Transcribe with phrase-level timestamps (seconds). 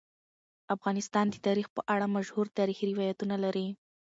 [0.75, 3.67] افغانستان د تاریخ په اړه مشهور تاریخی روایتونه لري.